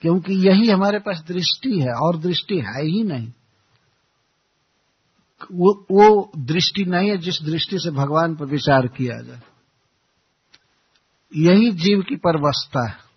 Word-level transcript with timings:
क्योंकि 0.00 0.48
यही 0.48 0.70
हमारे 0.70 0.98
पास 0.98 1.24
दृष्टि 1.28 1.80
है 1.80 1.92
और 1.92 2.18
दृष्टि 2.18 2.54
है 2.54 2.86
ही 2.86 3.02
नहीं। 3.04 3.32
वो, 5.52 5.86
वो 5.90 6.32
दृष्टि 6.38 6.84
नहीं 6.84 7.10
है 7.10 7.16
जिस 7.16 7.42
दृष्टि 7.42 7.78
से 7.78 7.90
भगवान 7.90 8.36
पर 8.36 8.44
विचार 8.44 8.86
किया 8.86 9.22
जाए। 9.22 9.40
यही 11.36 11.72
जीव 11.72 12.02
की 12.02 12.16
परवस्था 12.16 12.88
है। 12.88 13.10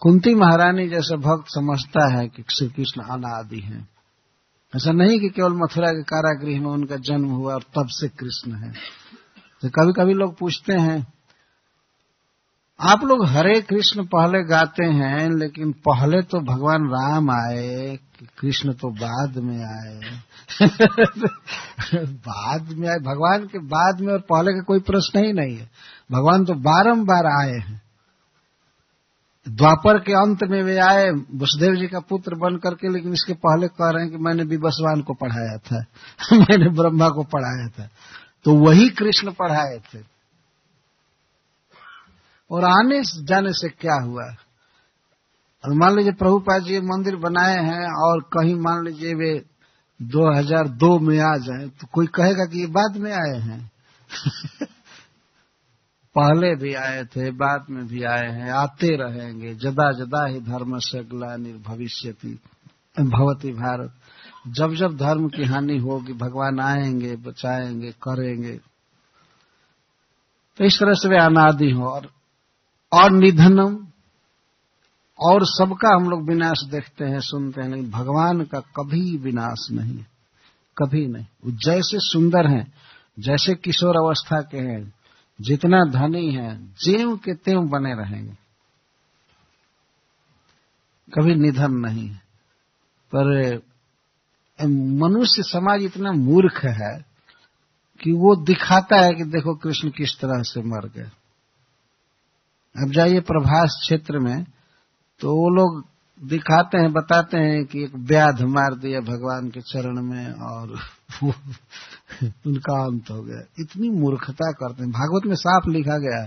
कुंती 0.00 0.34
महारानी 0.34 0.88
जैसा 0.88 1.16
भक्त 1.16 1.44
समझता 1.48 2.18
है 2.18 2.28
कि 2.28 2.42
श्री 2.42 2.68
कृष्ण 2.68 3.02
अनादि 3.02 3.60
है। 3.60 3.88
ऐसा 4.76 4.92
नहीं 4.92 5.20
कि 5.20 5.28
केवल 5.28 5.52
मथुरा 5.52 5.88
के 5.88 6.02
कारागृह 6.02 6.60
में 6.60 6.68
उनका 6.68 6.96
जन्म 6.96 7.28
हुआ 7.28 7.54
और 7.54 7.62
तब 7.62 7.86
से 7.88 8.08
कृष्ण 8.08 8.54
है। 8.54 8.72
तो 9.62 9.68
कभी 9.68 9.92
कभी 9.92 10.14
लोग 10.14 10.38
पूछते 10.38 10.72
हैं 10.72 11.15
आप 12.80 13.04
लोग 13.04 13.26
हरे 13.26 13.60
कृष्ण 13.60 14.04
पहले 14.04 14.44
गाते 14.44 14.84
हैं, 14.84 15.30
लेकिन 15.30 15.72
पहले 15.72 16.22
तो 16.22 16.40
भगवान 16.40 16.88
राम 16.88 17.30
आए, 17.30 17.98
कृष्ण 18.38 18.72
तो 18.72 18.90
बाद 18.90 19.38
में 19.38 19.64
आए। 19.64 20.00
बाद 22.04 22.68
में 22.72 22.88
आए, 22.88 22.98
भगवान 22.98 23.46
के 23.46 23.58
बाद 23.58 24.00
में 24.00 24.12
और 24.12 24.18
पहले 24.18 24.52
का 24.52 24.60
कोई 24.60 24.78
प्रश्न 24.78 25.24
ही 25.24 25.32
नहीं 25.32 25.56
है। 25.56 25.70
भगवान 26.12 26.44
तो 26.44 26.54
बारंबार 26.54 27.26
आए 27.26 27.58
हैं। 27.58 27.82
द्वापर 29.48 29.98
के 29.98 30.12
अंत 30.12 30.38
में 30.44 30.62
वे 30.62 30.78
आए, 30.78 31.10
वसुदेव 31.10 31.74
जी 31.74 31.86
का 31.86 32.00
पुत्र 32.00 32.34
बन 32.34 32.56
करके, 32.56 32.92
लेकिन 32.92 33.12
इसके 33.12 33.34
पहले 33.34 33.68
कह 33.68 33.90
रहे 33.90 34.02
हैं 34.02 34.12
कि 34.12 34.18
मैंने 34.18 34.42
विवस्वान 34.42 35.00
को 35.00 35.14
पढ़ाया 35.14 35.58
था। 35.58 35.84
मैंने 36.36 36.68
ब्रह्मा 36.68 37.08
को 37.08 37.22
पढ़ाया 37.22 37.68
था। 37.68 37.88
तो 38.44 38.54
वही 38.54 38.88
कृष्ण 38.88 39.30
पढ़ाए 39.30 39.78
थे। 39.78 40.15
और 42.50 42.64
आने 42.64 43.02
जाने 43.24 43.52
से 43.52 43.68
क्या 43.68 44.02
हुआ? 44.04 44.24
और 45.64 45.74
मान 45.74 45.96
लीजिए 45.96 46.12
प्रभुपाद 46.12 46.62
जी 46.62 46.80
मंदिर 46.80 47.16
बनाए 47.16 47.56
हैं 47.56 48.02
और 48.02 48.20
कहीं 48.20 48.54
मान 48.54 48.84
लीजिए 48.84 49.14
वे 49.14 49.44
2002 50.02 50.98
में 50.98 51.18
आ 51.18 51.36
जाए 51.36 51.68
तो 51.68 51.86
कोई 51.92 52.06
कहेगा 52.06 52.44
कि 52.44 52.60
ये 52.60 52.66
बाद 52.66 52.96
में 52.96 53.12
आए 53.12 53.40
हैं? 53.40 53.70
पहले 56.18 56.56
भी 56.56 56.74
आए 56.74 57.04
थे, 57.04 57.30
बाद 57.30 57.66
में 57.70 57.86
भी 57.86 58.02
आए 58.02 58.30
हैं, 58.30 58.50
आते 58.50 58.96
रहेंगे। 58.96 59.54
जदा 59.54 59.92
जदा 59.92 60.26
ही 60.26 60.40
धर्म 60.40 60.78
से 60.78 60.98
अगला 60.98 61.36
निर्भविष्य 61.36 62.14
भवती 63.00 63.52
भारत। 63.52 63.92
जब 64.48 64.74
जब 64.74 64.96
धर्म 64.96 65.28
की 65.28 65.44
हानि 65.44 65.78
होगी, 65.78 66.12
भगवान 66.12 66.60
आएँगे, 66.60 67.16
बचाएँगे, 67.16 67.90
करेंगे। 67.90 68.60
तो 70.56 70.64
इस 70.64 70.78
तरह 70.80 70.92
से 70.92 71.08
वे 71.08 71.18
अनादि 71.18 71.70
हो 71.70 71.84
और 71.84 72.15
और 72.92 73.10
निधनम। 73.10 73.86
और 75.20 75.40
सबका 75.42 75.96
हम 75.96 76.10
लोग 76.10 76.28
विनाश 76.28 76.62
देखते 76.64 77.04
हैं, 77.04 77.20
सुनते 77.20 77.62
हैं, 77.62 77.68
लेकिन 77.68 77.90
भगवान 77.90 78.44
का 78.44 78.60
कभी 78.60 79.16
विनाश 79.16 79.68
नहीं 79.72 80.04
कभी 80.78 81.06
नहीं। 81.06 81.24
वो 81.24 81.50
जैसे 81.50 81.98
सुंदर 82.00 82.46
हैं, 82.46 82.74
जैसे 83.18 83.54
किशोर 83.54 83.96
अवस्था 83.96 84.40
के 84.40 84.58
हैं, 84.58 84.94
जितना 85.40 85.84
धनी 85.84 86.32
है, 86.32 86.66
जेव 86.66 87.16
के 87.16 87.34
तेव 87.34 87.60
बने 87.60 87.94
रहेंगे। 87.94 88.36
कभी 91.14 91.34
निधन 91.34 91.72
नहीं 91.72 92.08
है। 92.08 92.22
पर 93.14 93.56
मनुष्य 94.68 95.42
समाज 95.42 95.82
इतना 95.82 96.12
मूर्ख 96.12 96.64
है 96.64 97.04
कि 98.02 98.12
वो 98.12 98.36
दिखाता 98.36 98.96
है 98.96 99.14
कि 99.14 99.24
देखो 99.24 99.54
कृष्ण 99.54 99.90
किस 99.90 100.20
तरह 100.20 100.42
से 100.42 100.62
मर 100.62 100.88
गए। 100.88 101.10
अब 102.76 102.92
जाइए 102.92 103.20
प्रभास 103.20 103.76
क्षेत्र 103.82 104.18
में 104.18 104.44
तो 105.20 105.34
वो 105.34 105.48
लोग 105.50 105.84
दिखाते 106.20 106.78
हैं, 106.78 106.92
बताते 106.92 107.36
हैं 107.36 107.64
कि 107.64 107.82
एक 107.84 107.94
व्याध 108.08 108.40
मार 108.48 108.74
दिया 108.74 109.00
भगवान 109.02 109.48
के 109.48 109.60
चरण 109.62 110.02
में 110.02 110.26
और 110.46 110.74
उनका 112.46 112.76
अंत 112.84 113.10
हो 113.10 113.20
गया। 113.22 113.40
इतनी 113.58 113.90
मूर्खता 113.90 114.50
करते 114.52 114.82
हैं। 114.82 114.90
भागवत 114.90 115.26
में 115.26 115.34
साफ़ 115.34 115.68
लिखा 115.70 115.98
गया 115.98 116.24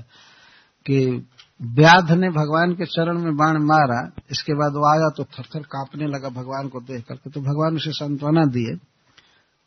कि 0.86 1.28
व्याध 1.60 2.12
ने 2.12 2.30
भगवान 2.30 2.74
के 2.74 2.86
चरण 2.86 3.18
में 3.20 3.36
बाण 3.36 3.58
मारा, 3.64 4.00
इसके 4.32 4.54
बाद 4.54 4.74
वो 4.74 4.86
आया 4.92 5.10
तो 5.18 5.24
थरथर 5.24 5.64
कांपने 5.68 6.08
लगा 6.08 6.30
भगवान 6.30 6.68
को 6.68 6.80
देख 6.82 7.04
करके 7.08 7.30
तो 7.30 7.42
भगवान 7.42 7.76
उसे 7.76 7.92
सांत्वना 7.92 8.46
दिए। 8.50 8.76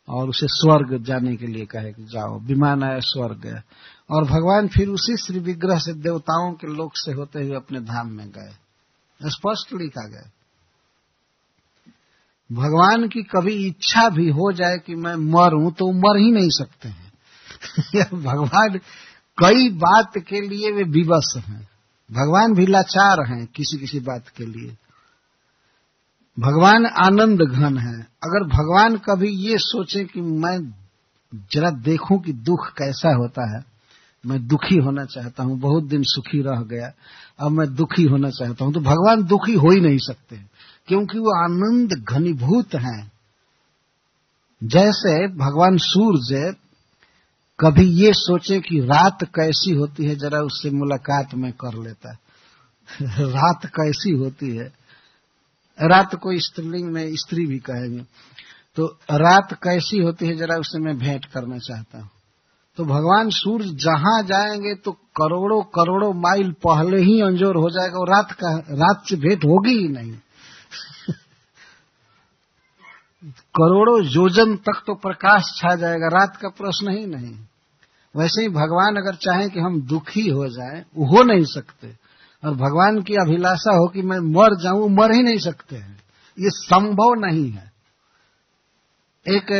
और 0.07 0.29
उसे 0.29 0.47
स्वर्ग 0.49 1.03
जाने 1.03 1.35
के 1.35 1.47
लिए 1.47 1.65
कहे 1.65 1.93
कि 1.93 2.03
जाओ, 2.03 2.39
विमान 2.39 2.83
आया 2.83 2.99
स्वर्ग। 2.99 3.61
और 4.11 4.23
भगवान 4.23 4.67
फिर 4.67 4.87
उसी 4.87 5.17
श्री 5.17 5.39
विग्रह 5.39 5.79
से 5.79 5.93
देवताओं 5.93 6.53
के 6.53 6.67
लोक 6.67 6.91
से 6.95 7.11
होते 7.11 7.43
हुए 7.43 7.55
अपने 7.55 7.79
धाम 7.79 8.11
में 8.11 8.29
गए। 8.29 8.53
स्पष्ट 9.25 9.73
लिखा 9.73 10.07
गया। 10.07 10.31
भगवान 12.51 13.07
की 13.07 13.23
कभी 13.23 13.67
इच्छा 13.67 14.09
भी 14.09 14.29
हो 14.29 14.51
जाए 14.51 14.77
कि 14.77 14.95
मैं 14.95 15.15
मरूं 15.15 15.71
तो 15.71 15.91
मर 15.91 16.19
ही 16.19 16.31
नहीं 16.31 16.49
सकते 16.49 16.89
हैं। 16.89 17.13
भगवान 18.23 18.77
कई 19.37 19.69
बात 19.69 20.11
के 20.17 20.41
लिए 20.41 20.71
वे 20.71 20.83
विवश 20.83 21.37
हैं। 21.37 21.69
भगवान 22.11 22.53
भी 22.53 22.65
लाचार 22.65 23.17
हैं 23.27 23.45
किसी 23.45 23.77
किसी 23.77 23.99
बात 23.99 24.27
के 24.27 24.45
लिए। 24.45 24.77
भगवान 26.39 26.85
आनंद 26.85 27.41
घन 27.41 27.77
है। 27.77 27.99
अगर 27.99 28.43
भगवान 28.43 28.97
कभी 28.97 29.29
ये 29.29 29.55
सोचे 29.57 30.03
कि 30.03 30.21
मैं 30.21 30.73
जरा 31.51 31.69
देखूँ 31.69 32.19
कि 32.19 32.33
दुख 32.33 32.69
कैसा 32.69 33.15
होता 33.15 33.57
है, 33.57 33.63
मैं 34.25 34.47
दुखी 34.47 34.77
होना 34.77 35.05
चाहता 35.05 35.43
हूँ, 35.43 35.59
बहुत 35.59 35.83
दिन 35.83 36.03
सुखी 36.03 36.41
रह 36.41 36.61
गया, 36.61 36.91
अब 37.39 37.51
मैं 37.51 37.75
दुखी 37.75 38.03
होना 38.03 38.29
चाहता 38.29 38.65
हूँ 38.65 38.73
तो 38.73 38.79
भगवान 38.79 39.23
दुखी 39.23 39.53
हो 39.53 39.71
ही 39.71 39.79
नहीं 39.79 39.97
सकते। 39.97 40.35
क्योंकि 40.87 41.19
वो 41.19 41.43
आनंद 41.43 42.05
घनीभूत 42.09 42.75
हैं। 42.75 43.11
जैसे 44.63 45.27
भगवान 45.27 45.77
सूर्य 45.77 46.55
कभी 47.59 47.85
ये 47.85 48.13
सोचे 48.13 48.59
कि 48.59 48.79
रात 48.79 49.23
कैसी 49.23 49.71
होती 49.71 50.05
है, 50.05 50.15
जरा 50.15 50.39
उससे 50.39 50.69
मुलाकात 50.69 51.33
में 51.33 51.51
कर 51.51 51.83
लेता। 51.83 52.17
रात 53.19 53.65
कैसी 53.65 54.11
होती 54.11 54.49
है? 54.49 54.82
रात 55.81 56.15
को 56.15 56.39
स्त्रीलिंग 56.39 56.91
में 56.91 57.15
स्त्री 57.15 57.45
भी 57.45 57.59
कहेंगे। 57.59 58.05
तो 58.75 58.85
रात 59.11 59.53
कैसी 59.53 59.97
होती 59.97 60.27
है, 60.27 60.35
जरा 60.35 60.55
उससे 60.55 60.79
मैं 60.79 60.97
भेंट 60.97 61.25
करना 61.25 61.57
चाहता 61.57 61.99
हूँ। 61.99 62.09
तो 62.77 62.85
भगवान 62.85 63.29
सूर्य 63.29 63.65
जहाँ 63.65 64.23
जाएँगे 64.23 64.75
तो 64.75 64.91
करोड़ों 64.91 65.61
करोड़ों 65.61 66.13
माइल 66.13 66.51
पहले 66.51 67.01
ही 67.01 67.21
अंजोर 67.21 67.55
हो 67.55 67.69
जाएगा 67.69 67.99
और 67.99 68.09
रात 68.09 68.31
का, 68.31 68.57
रात 68.57 69.03
से 69.09 69.15
भेंट 69.15 69.45
होगी 69.45 69.77
ही 69.77 69.87
नहीं। 69.87 70.11
करोड़ों 73.31 74.03
योजन 74.03 74.55
तक 74.55 74.83
तो 74.87 74.95
प्रकाश 74.95 75.43
छा 75.57 75.75
जाएगा, 75.75 76.07
रात 76.07 76.37
का 76.37 76.49
प्रश्न 76.49 76.97
ही 76.97 77.05
नहीं। 77.05 77.35
वैसे 78.17 78.41
ही 78.41 78.49
भगवान 78.49 78.95
अगर 78.95 79.15
चाहें 79.15 79.49
कि 79.49 79.59
हम 79.59 79.81
दुखी 79.81 80.29
हो 80.29 80.47
जाएँ 80.47 80.85
वो 80.95 81.05
हो 81.05 81.23
नहीं 81.23 81.45
सकते। 81.45 82.02
और 82.43 82.55
भगवान 82.55 83.01
की 83.01 83.13
अभिलाषा 83.15 83.75
हो 83.75 83.87
कि 83.87 84.01
मैं 84.01 84.19
मर 84.19 84.55
जाऊँ, 84.61 84.89
मर 84.89 85.11
ही 85.11 85.21
नहीं 85.23 85.37
सकते 85.37 85.75
हैं। 85.75 85.93
ये 86.37 86.49
संभव 86.49 87.13
नहीं 87.19 87.49
है। 87.51 87.71
एक 89.25 89.51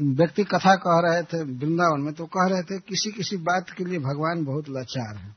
व्यक्ति 0.00 0.44
कथा 0.44 0.74
कह 0.76 1.00
रहे 1.00 1.22
थे, 1.22 1.42
वृंदावन 1.42 2.00
में 2.00 2.14
तो 2.14 2.26
कह 2.26 2.46
रहे 2.48 2.62
थे 2.62 2.78
किसी 2.80 3.10
किसी 3.10 3.36
बात 3.36 3.70
के 3.70 3.84
लिए 3.84 3.98
भगवान 3.98 4.44
बहुत 4.44 4.68
लाचार 4.68 5.16
है। 5.16 5.34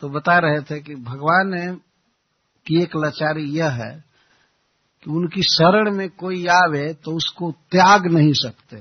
तो 0.00 0.08
बता 0.08 0.38
रहे 0.38 0.60
थे 0.60 0.80
कि 0.80 0.94
भगवान 0.94 1.80
की 2.66 2.82
एक 2.82 2.96
लाचारी 2.96 3.44
यह 3.50 3.70
है 3.70 4.04
कि 5.04 5.10
उनकी 5.10 5.42
शरण 5.42 5.90
में 5.94 6.08
कोई 6.10 6.46
आवे 6.46 6.92
तो 6.94 7.16
उसको 7.16 7.50
त्याग 7.70 8.06
नहीं 8.06 8.32
सकते। 8.32 8.76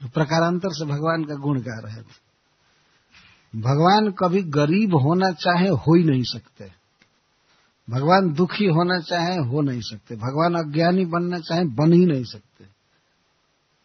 तो 0.00 0.08
प्रकारांतर 0.08 0.68
से 0.72 0.84
भगवान 0.84 1.24
का 1.24 1.34
गुण 1.34 1.60
गा 1.60 1.80
रहे 1.84 2.02
थे। 2.02 2.21
भगवान 3.56 4.12
कभी 4.12 4.42
गरीब 4.42 4.94
होना 4.94 5.30
चाहे 5.30 5.68
हो 5.68 5.94
ही 5.94 6.04
नहीं 6.04 6.22
सकते। 6.22 6.72
भगवान 7.90 8.32
दुखी 8.32 8.64
होना 8.64 8.98
चाहे 8.98 9.36
हो 9.36 9.60
नहीं 9.60 9.80
सकते। 9.80 10.16
भगवान 10.16 10.54
अज्ञानी 10.54 11.04
बनना 11.04 11.38
चाहे 11.38 11.64
बन 11.64 11.92
ही 11.92 12.06
नहीं 12.06 12.24
सकते। 12.24 12.64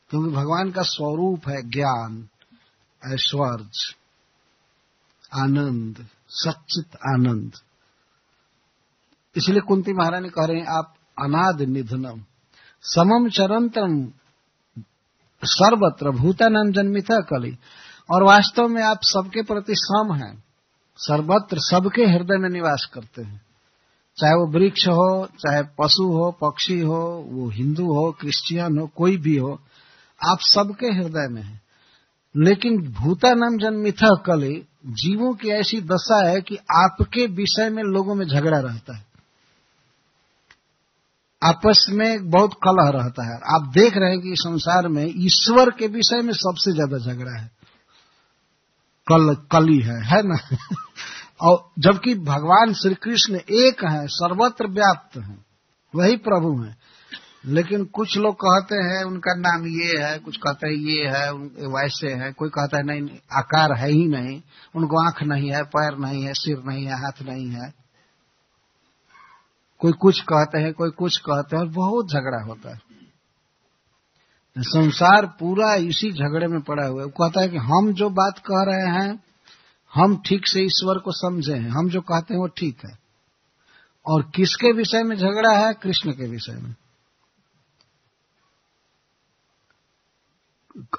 क्योंकि 0.09 0.35
भगवान 0.35 0.71
का 0.71 0.81
स्वरूप 0.81 1.49
है 1.49 1.69
ज्ञान, 1.69 2.27
ऐश्वर्य, 3.13 3.69
आनंद 5.33 6.07
सचित 6.29 6.95
आनंद। 6.95 7.51
इसलिए 9.37 9.59
कुंती 9.59 9.93
महारानी 9.93 10.29
कह 10.29 10.45
रहे 10.45 10.57
हैं, 10.57 10.67
आप 10.67 10.95
अनाद 11.23 11.61
निधनम 11.61 12.21
समम 12.81 13.29
चरंतम 13.29 14.11
सर्वत्र 15.43 16.11
भूतानाम 16.11 16.71
जन्मिता 16.71 17.19
कली। 17.19 17.57
और 18.11 18.23
वास्तव 18.23 18.67
में 18.67 18.83
आप 18.83 18.99
सबके 19.03 19.41
प्रति 19.41 19.73
सम 19.75 20.13
हैं। 20.13 20.43
सर्वत्र 20.97 21.57
सबके 21.59 22.05
हृदय 22.05 22.37
में 22.37 22.49
निवास 22.49 22.89
करते 22.93 23.21
हैं। 23.21 23.41
चाहे 24.17 24.33
वो 24.33 24.59
वृक्ष 24.59 24.87
हो, 24.87 25.25
चाहे 25.25 25.63
पशु 25.63 26.03
हो, 26.03 26.31
पक्षी 26.31 26.79
हो, 26.79 27.25
वो 27.27 27.49
हिंदू 27.49 27.83
हो, 27.83 28.11
क्रिश्चियन 28.11 28.77
हो, 28.77 28.87
कोई 28.95 29.17
भी 29.17 29.37
हो, 29.37 29.59
आप 30.29 30.37
सबके 30.41 30.87
हृदय 30.87 31.27
में 31.29 31.41
है। 31.41 31.61
लेकिन 32.37 32.91
भूतानम 32.93 33.57
जन्मिथ 33.57 34.23
कले 34.25 34.65
जीवों 34.85 35.33
की 35.33 35.49
ऐसी 35.49 35.81
दशा 35.81 36.29
है 36.29 36.41
कि 36.41 36.55
आपके 36.55 37.27
विषय 37.27 37.69
में 37.69 37.83
लोगों 37.83 38.15
में 38.15 38.27
झगड़ा 38.27 38.59
रहता 38.59 38.97
है। 38.97 39.05
आपस 41.43 41.85
में 41.89 42.29
बहुत 42.29 42.53
कलह 42.53 42.89
रहता 42.89 43.33
है। 43.33 43.39
आप 43.55 43.71
देख 43.73 43.97
रहे 43.97 44.09
हैं 44.09 44.19
कि 44.19 44.35
संसार 44.35 44.87
में 44.87 45.13
ईश्वर 45.17 45.69
के 45.69 45.87
विषय 45.87 46.21
में 46.21 46.33
सबसे 46.33 46.71
ज़्यादा 46.71 46.97
झगड़ा 46.97 47.41
है। 47.41 47.56
कल, 49.11 49.35
कली 49.35 49.79
है 49.79 50.05
है 50.05 50.27
ना? 50.27 50.57
और 51.41 51.71
जबकि 51.79 52.15
भगवान 52.15 52.73
श्री 52.73 52.95
कृष्ण 52.95 53.35
एक 53.35 53.85
हैं, 53.85 54.07
सर्वत्र 54.07 54.67
व्याप्त 54.67 55.17
हैं, 55.17 55.45
वही 55.95 56.17
प्रभु 56.17 56.61
हैं। 56.61 56.77
लेकिन 57.45 57.85
कुछ 57.85 58.17
लोग 58.17 58.35
कहते 58.35 58.75
हैं, 58.75 59.03
उनका 59.03 59.33
नाम 59.33 59.67
ये 59.67 60.03
है, 60.03 60.19
कुछ 60.19 60.37
कहते 60.37 60.67
हैं 60.67 60.75
ये 60.75 61.07
है 61.07 61.31
वैसे 61.67 62.07
है, 62.07 62.31
कोई 62.31 62.49
कहता 62.49 62.77
है, 62.77 62.83
नहीं, 62.83 63.17
आकार 63.33 63.73
है 63.73 63.91
ही 63.91 64.07
नहीं, 64.07 64.41
उनको 64.75 65.07
आँख 65.07 65.23
नहीं 65.23 65.51
है, 65.51 65.63
पैर 65.63 65.97
नहीं 65.97 66.23
है, 66.23 66.33
सिर 66.33 66.63
नहीं 66.65 66.85
है, 66.85 66.93
हाथ 66.93 67.21
नहीं 67.21 67.49
है। 67.49 67.73
कोई 69.79 69.91
कुछ 69.91 70.21
कहते 70.21 70.59
हैं, 70.59 70.73
कोई 70.73 70.89
कुछ 70.89 71.17
कहते 71.17 71.57
हैं 71.57 71.71
बहुत 71.71 72.11
झगड़ा 72.11 72.43
होता 72.43 72.73
है। 72.73 72.86
संसार 74.61 75.25
पूरा 75.25 75.75
इसी 75.75 76.11
झगड़े 76.11 76.47
में 76.47 76.61
पड़ा 76.61 76.87
हुआ 76.87 77.01
है। 77.01 77.05
वो 77.05 77.25
कहता 77.25 77.41
है 77.41 77.49
कि 77.49 77.57
हम 77.57 77.93
जो 77.93 78.09
बात 78.09 78.37
कह 78.37 78.63
रहे 78.67 79.03
हैं, 79.03 79.23
हम 79.95 80.21
ठीक 80.25 80.47
से 80.47 80.61
ईश्वर 80.61 80.99
को 80.99 81.11
समझे 81.11 81.53
हैं। 81.53 81.69
हम 81.69 81.89
जो 81.89 82.01
कहते 82.01 82.33
हैं 82.33 82.41
वो 82.41 82.47
ठीक 82.47 82.77
है। 82.85 82.99
और 84.05 84.31
किसके 84.35 84.71
विषय 84.71 85.03
में 85.03 85.15
झगड़ा 85.15 85.67
है? 85.67 85.73
कृष्ण 85.73 86.11
के 86.11 86.29
विषय 86.29 86.53
में। 86.53 86.75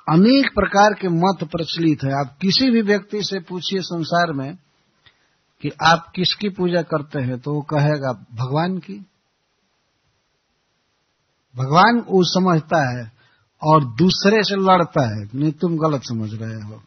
अनेक 0.08 0.54
प्रकार 0.54 0.94
के 0.94 1.08
मत 1.08 1.50
प्रचलित 1.52 1.98
है। 2.04 2.10
आप 2.10 2.38
किसी 2.42 2.70
भी 2.70 2.82
व्यक्ति 2.82 3.22
से 3.22 3.40
पूछिए 3.40 3.80
संसार 3.80 4.32
में 4.32 4.58
कि 5.62 5.70
आप 5.82 6.12
किसकी 6.16 6.48
पूजा 6.48 6.82
करते 6.82 7.20
हैं 7.20 7.38
तो 7.38 7.54
वो 7.54 7.62
कहेगा, 7.62 8.12
भगवान 8.12 8.78
की। 8.78 9.06
भगवान 11.56 12.00
वो 12.00 12.24
समझता 12.24 12.98
है। 12.98 13.17
और 13.62 13.84
दूसरे 13.84 14.42
से 14.42 14.56
लड़ता 14.56 15.16
है। 15.16 15.28
नहीं, 15.34 15.52
तुम 15.52 15.76
गलत 15.76 16.02
समझ 16.02 16.34
रहे 16.34 16.62
हो। 16.62 16.82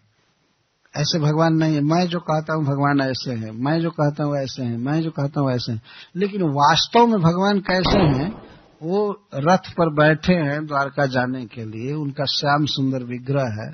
ऐसे 0.98 1.20
भगवान 1.20 1.54
नहीं 1.54 1.76
है। 1.76 1.82
मैं 1.82 2.08
जो 2.08 2.20
कहता 2.20 2.54
हूँ, 2.54 2.66
भगवान 2.66 3.02
ऐसे 3.02 3.32
हैं। 3.32 3.52
मैं 3.52 3.82
जो 3.82 3.90
कहता 3.90 4.24
हूँ, 4.24 4.38
ऐसे 4.38 4.64
हैं। 4.64 4.78
मैं 4.78 5.02
जो 5.02 5.12
कहता 5.12 5.42
हूँ, 5.42 5.52
ऐसे 5.52 5.72
हैं। 5.72 5.82
लेकिन 6.16 6.42
वास्तव 6.44 7.08
में 7.08 7.22
भगवान 7.22 7.60
कैसे 7.60 8.00
हैं? 8.00 8.42
वो 8.84 9.28
रथ 9.36 9.74
पर 9.74 9.94
बैठे 9.94 10.34
हैं 10.34 10.68
द्वारका 10.68 11.06
जाने 11.06 11.46
के 11.46 11.66
लिए। 11.66 11.94
उनका 11.94 12.26
श्याम 12.26 12.66
सुंदर 12.66 13.04
विग्रह 13.04 13.44
है। 13.44 13.72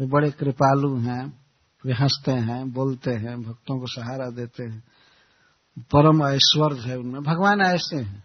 वे 0.00 0.06
बड़े 0.06 0.30
कृपालु 0.30 0.96
हैं। 0.96 1.42
वे 1.86 1.92
हँसते 1.92 2.32
हैं, 2.32 2.72
बोलते 2.72 3.10
हैं, 3.10 3.42
भक्तों 3.42 3.80
को 3.80 3.86
सहारा 3.86 4.30
देते 4.30 4.64
हैं। 4.64 4.84
परम 5.78 6.22
ऐश्वर्य 6.22 6.80
है 6.80 6.98
उनमें। 6.98 7.22
भगवान 7.22 7.60
ऐसे 7.60 7.96
हैं। 7.96 8.24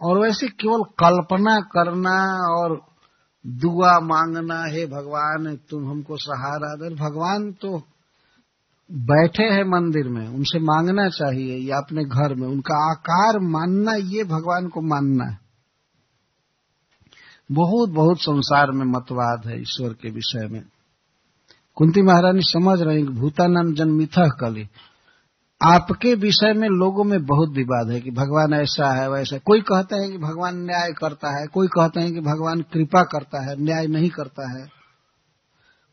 और 0.00 0.18
वैसे 0.18 0.48
केवल 0.48 0.82
कल्पना 0.82 1.60
करना 1.60 2.46
और 2.54 2.82
दुआ 3.46 4.00
मांगना, 4.00 4.64
हे 4.64 4.86
भगवान, 4.86 5.56
तुम 5.70 5.90
हमको 5.90 6.16
सहारा 6.16 6.74
दे। 6.74 6.94
भगवान 6.94 7.52
तो 7.52 7.82
बैठे 8.92 9.42
हैं 9.42 9.64
मंदिर 9.64 10.08
में, 10.08 10.28
उनसे 10.28 10.58
मांगना 10.58 11.08
चाहिए, 11.08 11.68
या 11.68 11.76
अपने 11.76 12.04
घर 12.04 12.34
में, 12.34 12.48
उनका 12.48 12.90
आकार 12.90 13.38
मानना, 13.38 13.92
ये 13.92 14.24
भगवान 14.24 14.68
को 14.68 14.80
मानना 14.80 15.24
है। 15.24 15.38
बहुत 17.52 17.90
बहुत 17.90 18.16
संसार 18.20 18.70
में 18.70 18.84
मतवाद 18.84 19.42
है 19.46 19.60
ईश्वर 19.60 19.88
के 19.88 20.10
विषय 20.10 20.48
में। 20.48 20.62
कुंती 21.74 22.02
महारानी 22.02 22.40
समझ 22.42 22.82
रहे 22.82 22.96
हैं 22.96 23.06
भूतानंद 23.06 23.76
जन्मिथ 23.76 24.30
कली। 24.40 24.68
आपके 25.62 26.14
विषय 26.14 26.52
में 26.52 26.68
लोगों 26.68 27.04
में 27.04 27.26
बहुत 27.26 27.48
विवाद 27.50 27.90
है 27.90 28.00
कि 28.00 28.10
भगवान 28.10 28.54
ऐसा 28.54 29.02
है, 29.02 29.10
वैसा 29.10 29.38
कोई 29.38 29.60
कहता 29.60 30.02
है 30.02 30.10
कि 30.10 30.18
भगवान 30.18 30.56
न्याय 30.56 30.92
करता 30.92 31.40
है, 31.40 31.46
कोई 31.46 31.66
कहते 31.66 32.00
हैं 32.00 32.12
कि 32.12 32.20
भगवान 32.20 32.60
कृपा 32.60 33.02
करता 33.02 33.50
है, 33.50 33.62
न्याय 33.62 33.86
नहीं 33.86 34.10
करता 34.10 34.58
है। 34.58 34.68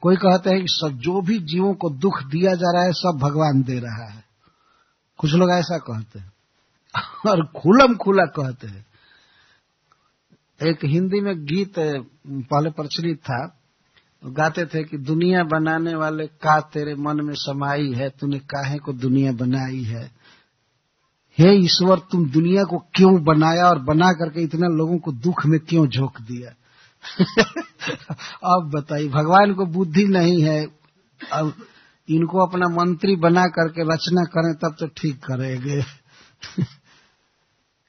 कोई 0.01 0.15
कहते 0.15 0.49
हैं 0.49 0.61
कि 0.61 0.67
सब 0.69 0.89
जो 0.89 1.21
भी 1.21 1.39
जीवों 1.39 1.73
को 1.73 1.89
दुख 1.89 2.23
दिया 2.23 2.55
जा 2.55 2.71
रहा 2.71 2.83
है, 2.83 2.91
सब 2.91 3.19
भगवान 3.21 3.63
दे 3.63 3.79
रहा 3.79 4.11
है। 4.11 4.23
कुछ 5.17 5.33
लोग 5.33 5.51
ऐसा 5.51 5.77
कहते 5.77 6.19
हैं। 6.19 6.33
और 7.31 7.45
खुलम 7.45 7.95
खुला 7.95 8.23
कहते 8.23 8.67
हैं। 8.67 8.85
एक 10.67 10.85
हिंदी 10.85 11.21
में 11.21 11.45
गीत, 11.45 11.73
पहले 12.27 12.69
प्रचलित 12.69 13.17
था 13.17 13.62
गाते 14.29 14.65
थे 14.65 14.83
कि 14.83 14.97
दुनिया 14.97 15.43
बनाने 15.43 15.95
वाले 15.95 16.27
का 16.27 16.59
तेरे 16.59 16.95
मन 16.95 17.21
में 17.21 17.33
समाई 17.33 17.93
है, 17.93 18.09
तूने 18.09 18.39
काहे 18.39 18.77
को 18.77 18.93
दुनिया 18.93 19.31
बनाई 19.31 19.83
है? 19.83 20.11
हे 21.37 21.53
ईश्वर, 21.53 21.99
तुम 21.99 22.29
दुनिया 22.29 22.63
को 22.63 22.77
क्यों 22.77 23.23
बनाया 23.23 23.69
और 23.69 23.79
बना 23.79 24.11
करके 24.11 24.41
इतना 24.41 24.67
लोगों 24.67 24.97
को 24.97 25.11
दुख 25.11 25.45
में 25.45 25.59
क्यों 25.59 25.87
झोंक 25.87 26.21
दिया? 26.21 26.51
अब 28.55 28.71
बताइए, 28.75 29.07
भगवान 29.07 29.53
को 29.53 29.65
बुद्धि 29.65 30.05
नहीं 30.05 30.43
है, 30.43 30.67
अब 31.33 31.53
इनको 32.09 32.45
अपना 32.45 32.67
मंत्री 32.67 33.15
बना 33.15 33.43
करके 33.43 33.93
रचना 33.93 34.23
करें, 34.23 34.53
तब 34.55 34.75
तो 34.79 34.87
ठीक 34.87 35.15
करेंगे। 35.25 35.81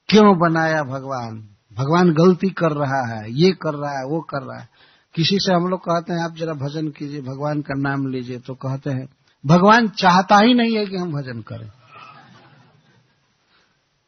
क्यों 0.08 0.38
बनाया 0.38 0.82
भगवान? 0.82 1.48
भगवान 1.75 2.12
गलती 2.12 2.50
कर 2.50 2.72
रहा 2.72 3.14
है, 3.14 3.32
ये 3.32 3.52
कर 3.52 3.75
रहा 3.75 3.98
है, 3.98 4.04
वो 4.04 4.20
कर 4.20 4.42
रहा 4.42 4.60
है। 4.60 4.73
किसी 5.14 5.37
से 5.38 5.55
हम 5.55 5.66
लोग 5.69 5.81
कहते 5.81 6.12
हैं, 6.12 6.25
आप 6.25 6.37
जरा 6.37 6.52
भजन 6.52 6.88
कीजिए, 6.88 7.20
भगवान 7.20 7.61
का 7.61 7.75
नाम 7.75 8.06
लीजिए 8.06 8.38
तो 8.38 8.55
कहते 8.55 8.90
हैं, 8.90 9.08
भगवान 9.46 9.88
चाहता 9.88 10.38
ही 10.38 10.55
नहीं 10.55 10.76
है 10.76 10.87
कि 10.87 10.96
हम 10.96 11.12
भजन 11.12 11.40
करें। 11.40 11.69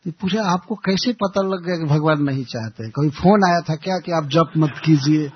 तो 0.05 0.11
पूछा, 0.11 0.43
आपको 0.43 0.75
कैसे 0.75 1.13
पता 1.13 1.43
लग 1.43 1.67
गया 1.67 1.77
कि 1.77 1.85
भगवान 1.85 2.23
नहीं 2.23 2.45
चाहते 2.45 2.91
कभी 2.91 3.11
फ़ोन 3.11 3.45
आया 3.49 3.61
था 3.61 3.75
क्या 3.75 3.99
कि 3.99 4.13
आप 4.13 4.29
जप 4.29 4.53
मत 4.57 4.75
कीजिए, 4.85 5.33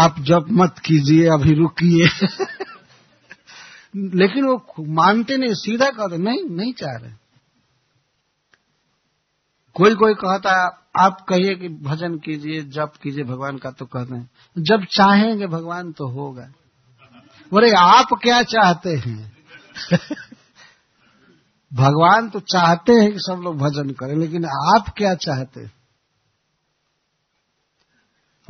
आप 0.00 0.16
जप 0.20 0.46
मत 0.50 0.74
कीजिए, 0.84 1.26
अभी 1.26 1.54
रुकिए? 1.54 2.08
लेकिन 3.96 4.44
वो 4.44 4.66
मानते 4.80 5.36
नहीं, 5.36 5.54
सीधा 5.54 5.86
कहते 5.86 6.18
नहीं 6.18 6.56
नहीं 6.56 6.72
चाह 6.72 6.96
रहे। 6.96 7.23
कोई 9.74 9.94
कोई 9.94 10.14
कहता 10.14 10.64
है, 10.64 10.70
आप 11.04 11.20
कहिए 11.20 11.54
कि 11.54 11.68
भजन 11.68 12.18
कीजिए, 12.18 12.62
जप 12.62 12.92
कीजिए, 13.02 13.24
भगवान 13.24 13.58
का 13.58 13.70
तो 13.70 13.84
कहते 13.84 14.14
हैं। 14.14 14.30
जब 14.58 14.84
चाहेंगे 14.84 15.46
भगवान 15.46 15.92
तो 15.92 16.08
होगा 16.08 16.48
बोले, 17.50 17.70
आप 17.70 18.06
क्या 18.22 18.42
चाहते 18.42 18.96
हैं? 18.96 19.32
भगवान 21.74 22.28
तो 22.28 22.40
चाहते 22.40 22.92
हैं 22.92 23.12
कि 23.12 23.18
सब 23.18 23.40
लोग 23.44 23.58
भजन 23.58 23.90
करें, 23.90 24.16
लेकिन 24.16 24.44
आप 24.44 24.84
क्या 24.96 25.14
चाहते 25.14 25.60
हैं? 25.60 25.72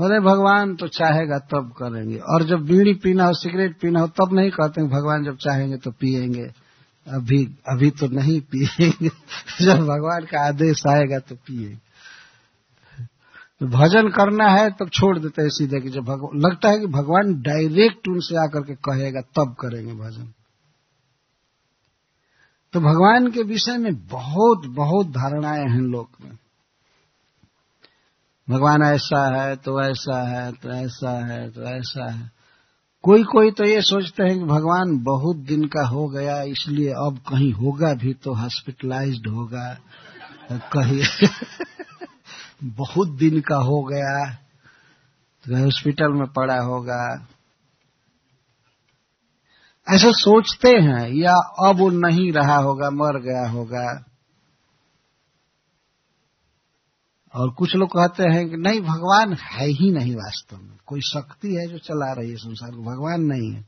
अरे 0.00 0.20
भगवान 0.20 0.76
तो 0.76 0.88
चाहेगा 0.88 1.38
तब 1.38 1.74
करेंगे। 1.82 2.18
और 2.18 2.42
जब 2.42 2.60
बीड़ी 2.60 2.94
पीना 2.94 3.24
हो, 3.24 3.32
सिगरेट 3.32 3.80
पीना 3.80 4.00
हो, 4.00 4.06
तब 4.06 4.28
नहीं 4.32 4.50
कहते 4.50 4.80
हैं, 4.80 4.90
भगवान 4.90 5.24
जब 5.24 5.36
चाहेंगे 5.36 5.76
तो 5.76 5.90
पिएँगे। 5.90 6.63
अभी 7.06 7.44
अभी 7.68 7.90
तो 7.90 8.06
नहीं 8.06 8.40
पिएँगे। 8.40 9.08
जब 9.64 9.80
भगवान 9.80 10.24
का 10.24 10.46
आदेश 10.48 10.82
आएगा 10.86 11.18
तो 11.18 11.34
पिएँगे। 11.34 11.78
तो 13.60 13.66
भजन 13.66 14.08
करना 14.08 14.48
है 14.50 14.70
तब 14.70 14.88
छोड़ 14.88 15.18
देते 15.18 15.42
हैं 15.42 15.48
सीधे 15.48 15.80
कि 15.80 15.88
जब 15.88 16.30
लगता 16.36 16.68
है 16.68 16.78
कि 16.78 16.86
भगवान 16.86 17.34
डायरेक्ट 17.42 18.08
उनसे 18.08 18.36
आकर 18.36 18.60
के 18.60 18.74
कहेगा, 18.74 19.20
तब 19.20 19.54
करेंगे 19.60 19.92
भजन। 19.94 20.32
तो 22.72 22.80
भगवान 22.80 23.30
के 23.30 23.42
विषय 23.42 23.76
में 23.78 24.06
बहुत 24.06 24.66
बहुत 24.66 25.06
धारणाएँ 25.06 25.68
हैं 25.68 25.82
लोक 25.82 26.10
में। 26.24 26.38
भगवान 28.48 28.82
ऐसा 28.82 29.42
है 29.42 29.56
तो 29.56 29.80
ऐसा 29.82 30.22
है 30.28 30.52
तो 30.52 30.70
ऐसा 30.70 31.26
है 31.26 31.50
तो 31.50 31.62
ऐसा 31.62 32.10
है। 32.12 32.33
कोई 33.04 33.22
कोई 33.22 33.50
तो 33.50 33.64
ये 33.64 33.82
सोचते 33.82 34.22
हैं 34.22 34.38
कि 34.38 34.44
भगवान 34.44 34.98
बहुत 34.98 35.36
दिन 35.36 35.64
का 35.64 35.86
हो 35.86 36.08
गया, 36.08 36.42
इसलिए 36.42 36.90
अब 36.90 37.18
कहीं 37.28 37.52
होगा 37.52 37.94
भी 37.94 38.14
तो 38.14 38.34
हॉस्पिटलाइज्ड 38.34 39.26
होगा। 39.26 39.78
कहीं 40.52 41.28
बहुत 42.64 43.08
दिन 43.08 43.40
का 43.40 43.56
हो 43.56 43.82
गया 43.82 44.34
तो 45.44 45.64
हॉस्पिटल 45.64 46.12
में 46.12 46.26
पड़ा 46.26 46.60
होगा। 46.60 47.26
ऐसा 49.88 50.12
सोचते 50.12 50.68
हैं, 50.68 51.08
या 51.08 51.34
अब 51.68 51.76
वो 51.76 51.90
नहीं 51.90 52.32
रहा 52.32 52.56
होगा, 52.56 52.90
मर 52.90 53.20
गया 53.20 53.48
होगा। 53.48 54.13
और 57.34 57.50
कुछ 57.50 57.76
लोग 57.76 57.88
कहते 57.88 58.22
हैं 58.22 58.50
कि 58.50 58.56
नहीं, 58.56 58.80
भगवान 58.80 59.32
है 59.32 59.66
ही 59.66 59.90
नहीं 59.90 60.14
वास्तव 60.14 60.56
में। 60.56 60.76
कोई 60.86 61.00
शक्ति 61.00 61.48
है 61.48 61.66
जो 61.66 61.78
चला 61.78 62.12
रही 62.12 62.30
है 62.30 62.36
संसार 62.36 62.70
को? 62.70 62.82
भगवान 62.82 63.20
नहीं 63.20 63.52
है। 63.52 63.66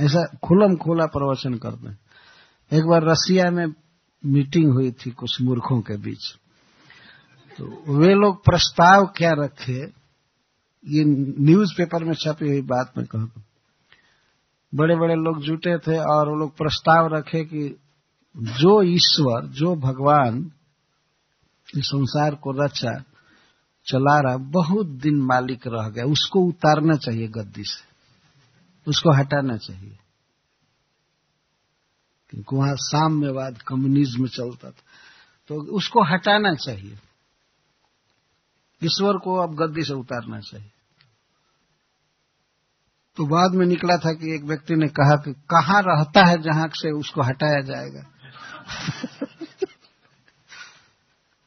ऐसा 0.00 0.36
खुलम 0.44 0.76
खुला 0.76 1.06
प्रवचन 1.06 1.54
करते 1.54 1.88
हैं। 1.88 1.98
एक 2.72 2.84
बार 2.84 3.04
रसिया 3.04 3.50
में 3.50 3.66
मीटिंग 4.26 4.72
हुई 4.72 4.92
थी 4.92 5.10
कुछ 5.10 5.42
मूर्खों 5.42 5.80
के 5.80 5.96
बीच। 5.96 6.36
तो 7.58 7.96
वे 7.98 8.14
लोग 8.14 8.44
प्रस्ताव 8.44 9.06
क्या 9.06 9.30
रखे? 9.32 9.80
ये 10.86 11.04
न्यूज़पेपर 11.38 12.04
में 12.04 12.14
छपी 12.14 12.48
हुई 12.48 12.60
बात 12.60 12.92
मैं 12.96 13.06
कहता 13.06 13.42
बड़े 14.74 14.96
बड़े 14.96 15.14
लोग 15.14 15.42
जुटे 15.42 15.78
थे 15.78 15.98
और 15.98 16.28
वो 16.28 16.36
लोग 16.36 16.56
प्रस्ताव 16.56 17.14
रखे 17.14 17.44
कि 17.44 17.76
जो 18.36 18.82
ईश्वर, 18.82 19.46
जो 19.46 19.76
भगवान 19.76 20.52
संसार 21.76 22.34
को 22.34 22.64
रचा, 22.64 23.02
चला 23.86 24.20
रहा, 24.20 24.36
बहुत 24.36 24.86
दिन 24.86 25.22
मालिक 25.22 25.60
रह 25.66 25.88
गया। 25.88 26.04
उसको 26.04 26.40
उतारना 26.40 26.96
चाहिए 26.96 27.28
गद्दी 27.28 27.64
से। 27.64 27.88
उसको 28.90 29.12
हटाना 29.12 29.56
चाहिए। 29.56 29.98
क्योंकि 32.30 32.56
वहाँ 32.56 32.74
साम्यवाद 32.76 33.62
कम्युनिज्म 33.62 34.26
चलता 34.26 34.70
था। 34.70 34.82
तो 35.48 35.54
उसको 35.76 36.02
हटाना 36.02 36.54
चाहिए। 36.54 36.98
ईश्वर 38.84 39.18
को 39.18 39.36
अब 39.36 39.54
गद्दी 39.54 39.82
से 39.82 39.94
उतारना 39.94 40.40
चाहिए। 40.40 40.70
तो 43.16 43.26
बाद 43.26 43.50
में 43.54 43.66
निकला 43.66 43.96
था 43.96 44.12
कि 44.12 44.34
एक 44.34 44.42
व्यक्ति 44.42 44.74
ने 44.74 44.88
कहा 44.88 45.16
कि 45.16 45.32
कहाँ 45.32 45.82
रहता 45.86 46.24
है 46.26 46.38
जहाँ 46.38 46.68
से 46.68 46.90
उसको 46.90 47.22
हटाया 47.22 47.60
जाएगा? 47.60 48.02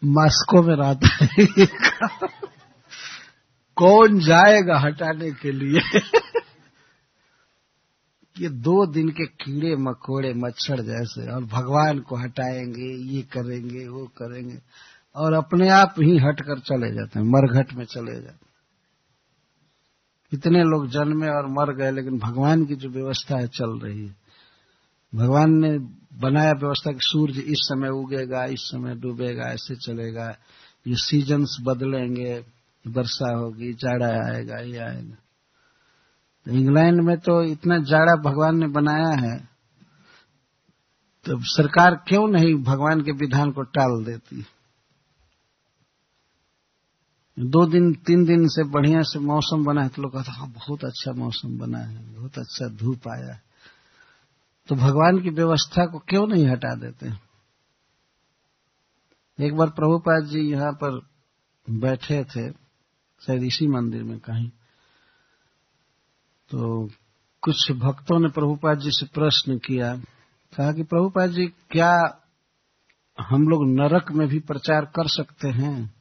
मास्को 0.03 0.61
में 0.61 0.75
रहता 0.75 1.07
है। 1.23 1.65
कौन 3.75 4.19
जाएगा 4.19 4.79
हटाने 4.79 5.31
के 5.31 5.51
लिए? 5.51 6.01
ये 8.39 8.49
दो 8.49 8.85
दिन 8.85 9.09
के 9.09 9.25
कीड़े 9.25 9.75
मकोड़े 9.75 10.33
मच्छर 10.33 10.81
जैसे, 10.81 11.31
और 11.31 11.43
भगवान 11.43 11.99
को 11.99 12.15
हटाएँगे, 12.15 13.15
ये 13.15 13.21
करेंगे, 13.21 13.87
वो 13.87 14.05
करेंगे, 14.05 14.57
और 15.15 15.33
अपने 15.33 15.69
आप 15.69 15.95
ही 15.99 16.17
हटकर 16.17 16.59
चले 16.59 16.93
जाते 16.93 17.19
हैं, 17.19 17.25
मरघट 17.25 17.73
में 17.73 17.85
चले 17.85 18.13
जाते 18.13 18.27
हैं। 18.27 18.51
इतने 20.33 20.63
लोग 20.63 20.87
जन्मे 20.87 21.29
और 21.29 21.47
मर 21.47 21.75
गए, 21.75 21.91
लेकिन 21.91 22.19
भगवान 22.19 22.65
की 22.65 22.75
जो 22.75 22.89
व्यवस्था 22.89 23.37
है 23.37 23.47
चल 23.47 23.79
रही 23.79 24.07
है, 24.07 24.15
भगवान 25.15 25.51
ने 25.51 26.00
बनाया 26.11 26.51
व्यवस्था 26.51 26.91
कि 26.91 26.99
सूर्य 27.01 27.41
इस 27.41 27.59
समय 27.61 27.89
उगेगा, 27.89 28.43
इस 28.45 28.61
समय 28.61 28.95
डूबेगा, 28.95 29.43
ऐसे 29.43 29.75
चलेगा। 29.75 30.29
ये 30.87 30.95
सीजन्स 30.95 31.57
बदलेंगे, 31.61 32.33
वर्षा 32.85 33.35
होगी, 33.37 33.73
जाड़ा 33.73 34.07
आएगा, 34.27 34.57
ये 34.57 34.77
आएगा। 34.77 35.15
तो 36.45 36.51
इंग्लैंड 36.51 37.01
में 37.01 37.17
तो 37.17 37.41
इतना 37.43 37.77
जाड़ा 37.77 38.15
भगवान 38.21 38.57
ने 38.57 38.67
बनाया 38.67 39.13
है 39.19 39.37
तो 41.25 41.37
सरकार 41.39 41.95
क्यों 42.07 42.27
नहीं 42.27 42.53
भगवान 42.63 43.01
के 43.01 43.11
विधान 43.11 43.51
को 43.51 43.61
टाल 43.61 44.03
देती? 44.03 44.45
दो 47.37 47.65
दिन, 47.65 47.93
तीन 47.93 48.25
दिन 48.25 48.47
से 48.47 48.63
बढ़िया 48.63 49.01
से 49.01 49.19
मौसम 49.19 49.63
बना 49.65 49.81
है 49.81 49.89
तो 49.89 50.01
लोग 50.01 50.13
कहते 50.13 50.31
हाँ 50.31 50.49
बहुत 50.49 50.85
अच्छा 50.85 51.11
मौसम 51.11 51.57
बना 51.57 51.77
है, 51.77 52.13
बहुत 52.13 52.37
अच्छा 52.37 52.67
धूप 52.67 53.07
आया 53.07 53.33
है। 53.33 53.50
तो 54.71 54.75
भगवान 54.75 55.21
की 55.23 55.29
व्यवस्था 55.29 55.85
को 55.85 55.99
क्यों 55.99 56.27
नहीं 56.27 56.47
हटा 56.47 56.75
देते? 56.75 57.11
एक 59.45 59.55
बार 59.55 59.69
प्रभुपाद 59.69 60.23
जी 60.23 60.39
यहाँ 60.39 60.73
पर 60.73 61.07
बैठे 61.69 62.23
थे, 62.23 62.51
शायद 63.25 63.43
इसी 63.43 63.67
मंदिर 63.67 64.03
में 64.03 64.19
कहीं। 64.19 64.49
तो 66.49 66.89
कुछ 67.41 67.71
भक्तों 67.71 68.19
ने 68.19 68.29
प्रभुपाद 68.29 68.79
जी 68.79 68.91
से 68.91 69.05
प्रश्न 69.05 69.57
किया, 69.57 69.95
कहा 70.57 70.71
कि 70.71 70.83
प्रभुपाद 70.83 71.29
जी, 71.29 71.47
क्या 71.47 72.23
हम 73.19 73.47
लोग 73.47 73.67
नरक 73.67 74.11
में 74.11 74.27
भी 74.27 74.39
प्रचार 74.39 74.85
कर 74.85 75.07
सकते 75.07 75.49
हैं? 75.49 75.93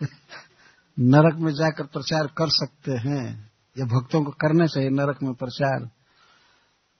नरक 0.98 1.34
में 1.34 1.52
जाकर 1.52 1.86
प्रचार 1.86 2.26
कर 2.26 2.48
सकते 2.48 2.92
हैं? 2.92 3.50
या 3.78 3.86
भक्तों 3.86 4.24
को 4.24 4.30
करना 4.30 4.66
चाहिए 4.66 4.90
नरक 4.90 5.22
में 5.22 5.34
प्रचार? 5.34 6.01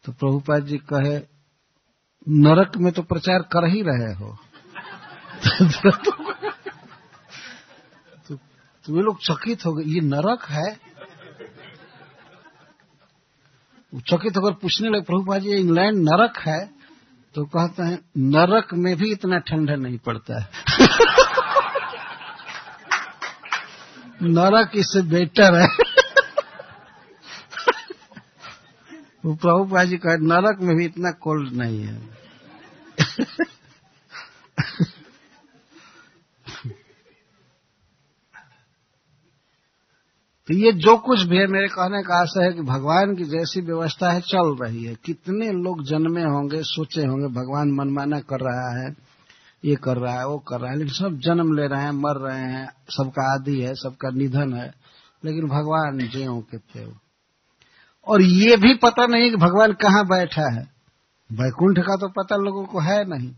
तो 0.05 0.13
प्रभुपाद 0.13 0.65
जी 0.65 0.79
कहे 0.79 1.21
नरक 2.29 2.73
में 2.77 2.93
तो 2.93 3.03
प्रचार 3.03 3.39
कर 3.39 3.69
ही 3.69 3.83
रहे 3.83 4.15
हो। 4.15 4.39
तो, 8.29 8.35
तो 8.85 8.95
वे 8.95 9.03
लोग 9.03 9.19
चकित 9.23 9.67
हो 9.67 9.73
गए 9.73 9.85
ये 9.85 10.01
नरक 10.01 10.45
है? 10.45 10.75
चकित 14.01 14.37
होकर 14.37 14.53
पूछने 14.53 14.89
लगे 14.89 15.01
प्रभुपाद 15.01 15.43
जी 15.43 15.51
इंग्लैंड 15.51 15.97
नरक 15.97 16.39
है? 16.39 16.71
तो 17.35 17.45
कहते 17.45 17.83
हैं 17.83 17.99
नरक 18.19 18.75
में 18.75 18.97
भी 18.97 19.13
इतना 19.13 19.39
ठंडा 19.39 19.75
नहीं 19.75 19.99
पड़ता 19.99 20.41
है। 20.41 20.49
नरक 24.23 24.71
इससे 24.75 25.03
बेटर 25.03 25.55
है। 25.55 25.82
वो 29.25 29.35
प्रभुपा 29.35 29.85
जी 29.85 29.97
कहे, 29.97 30.17
नरक 30.17 30.59
में 30.61 30.77
भी 30.77 30.85
इतना 30.85 31.11
कोल्ड 31.11 31.53
नहीं 31.53 31.83
है। 31.83 32.23
तो 40.49 40.55
ये 40.55 40.73
जो 40.73 40.97
कुछ 40.97 41.23
भी 41.23 41.37
है, 41.37 41.47
मेरे 41.47 41.69
कहने 41.69 42.03
का 42.03 42.21
आशा 42.21 42.45
है 42.45 42.53
कि 42.53 42.61
भगवान 42.61 43.17
की 43.17 43.25
जैसी 43.25 43.61
व्यवस्था 43.61 44.11
है, 44.11 44.21
चल 44.21 44.57
रही 44.63 44.85
है। 44.85 44.95
कितने 44.95 45.53
लोग 45.53 45.85
जन्मे 45.85 46.23
होंगे, 46.23 46.63
सोचे 46.63 47.07
होंगे, 47.07 47.27
भगवान 47.27 47.71
मनमाना 47.71 48.21
कर 48.21 48.41
रहा 48.41 48.83
है, 48.83 48.97
ये 49.65 49.75
कर 49.75 49.97
रहा 49.97 50.19
है, 50.19 50.27
वो 50.27 50.39
कर 50.39 50.61
रहा 50.61 50.71
है, 50.71 50.79
लेकिन 50.79 50.95
सब 50.95 51.19
जन्म 51.19 51.53
ले 51.53 51.67
रहे 51.67 51.83
हैं, 51.83 51.93
मर 51.93 52.17
रहे 52.17 52.41
हैं, 52.41 52.69
सबका 52.91 53.35
आदि 53.35 53.61
है, 53.61 53.75
सबका 53.75 54.11
निधन 54.11 54.55
है, 54.55 54.75
लेकिन 55.25 55.49
भगवान 55.49 55.99
ज्यो 55.99 56.41
के 56.41 56.59
थे 56.59 56.85
वो 56.85 56.95
और 58.07 58.23
ये 58.23 58.57
भी 58.57 58.75
पता 58.75 59.07
नहीं 59.07 59.31
कि 59.31 59.37
भगवान 59.37 59.73
कहाँ 59.73 60.07
बैठा 60.07 60.55
है। 60.55 60.73
वैकुंठ 61.33 61.79
का 61.79 61.97
तो 61.97 62.09
पता 62.09 62.37
लोगों 62.37 62.65
को 62.65 62.81
है 62.81 63.05
नहीं। 63.05 63.35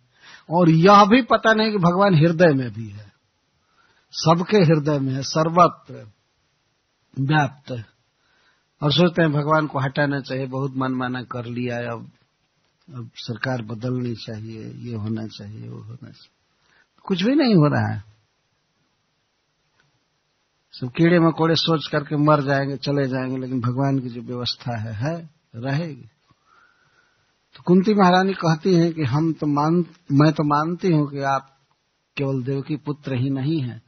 और 0.51 0.71
यह 0.71 1.05
भी 1.05 1.23
पता 1.23 1.55
नहीं 1.55 1.71
कि 1.73 1.79
भगवान 1.79 2.15
हृदय 2.15 2.55
में 2.55 2.71
भी 2.71 2.89
है। 2.89 3.13
सबके 4.13 4.57
हृदय 4.57 4.99
में 4.99 5.15
है, 5.15 5.23
सर्वत्र 5.23 6.11
व्याप्त 7.21 7.85
और 8.83 8.93
सोचते 8.93 9.23
हैं 9.23 9.33
भगवान 9.33 9.67
को 9.67 9.79
हटाना 9.79 10.21
चाहिए, 10.21 10.47
बहुत 10.47 10.77
मनमाना 10.77 11.23
कर 11.23 11.45
लिया 11.45 11.77
है, 11.77 11.87
अब 11.87 12.11
अब 12.95 13.11
सरकार 13.15 13.63
बदलनी 13.63 14.15
चाहिए, 14.15 14.65
ये 14.65 14.95
होना 14.95 15.27
चाहिए, 15.27 15.69
वो 15.69 15.79
होना 15.79 16.11
चाहिए। 16.11 16.31
कुछ 17.03 17.23
भी 17.23 17.35
नहीं 17.35 17.55
हो 17.55 17.67
रहा 17.67 17.95
है। 17.95 18.14
सब 20.75 20.89
कीड़े 20.89 21.19
मकोड़े 21.19 21.55
सोच 21.57 21.89
करके 21.93 22.17
मर 22.17 22.43
जाएँगे, 22.43 22.77
चले 22.77 23.09
जाएँगे, 23.09 23.37
लेकिन 23.37 23.61
भगवान 23.61 23.99
की 23.99 24.09
जो 24.09 24.21
व्यवस्था 24.21 24.81
है 24.81 24.93
है, 24.93 25.31
रहेगी। 25.57 26.09
तो 27.55 27.63
कुंती 27.67 27.95
महारानी 27.95 28.33
कहती 28.33 28.75
हैं 28.75 28.93
कि 28.93 29.03
हम 29.03 29.33
तो 29.33 29.47
मान, 29.47 29.85
मैं 30.13 30.33
तो 30.33 30.45
मानती 30.45 30.89
हूँ 30.89 31.11
कि 31.11 31.19
आप 31.19 31.57
केवल 32.17 32.43
देव 32.43 32.63
की 32.63 32.77
पुत्र 32.77 33.15
ही 33.15 33.31
नहीं 33.31 33.61
हैं। 33.61 33.83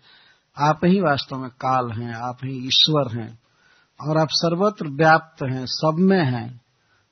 आप 0.59 0.81
ही 0.85 1.01
वास्तव 1.01 1.37
में 1.37 1.51
काल 1.51 1.91
हैं, 1.91 2.15
आप 2.15 2.39
ही 2.45 2.67
ईश्वर 2.67 3.19
हैं, 3.19 3.39
और 4.01 4.19
आप 4.19 4.29
सर्वत्र 4.31 4.89
व्याप्त 4.89 5.43
हैं, 5.43 5.67
सब 5.67 5.97
में 5.99 6.25
हैं, 6.25 6.61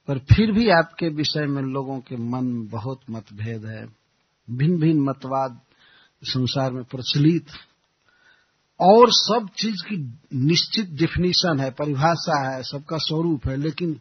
पर 0.09 0.19
फिर 0.19 0.53
भी 0.53 0.71
आपके 0.71 1.09
विषय 1.09 1.47
में 1.47 1.63
लोगों 1.63 2.01
के 2.01 2.17
मन 2.17 2.45
में 2.45 2.69
बहुत 2.69 3.01
मतभेद 3.11 3.65
है। 3.65 3.87
भिन्न 4.51 4.79
भिन्न 4.79 5.01
मतवाद 5.01 5.61
संसार 6.23 6.73
में 6.73 6.85
प्रचलित 6.85 7.47
और 8.81 9.13
सब 9.13 9.49
चीज़ 9.57 9.83
की 9.89 10.19
निश्चित 10.35 10.91
डिफिनीशन 10.91 11.61
है, 11.61 11.71
परिभाषा 11.71 12.51
है, 12.51 12.63
सबका 12.63 12.97
स्वरूप 12.97 13.49
है, 13.49 13.57
लेकिन 13.57 14.01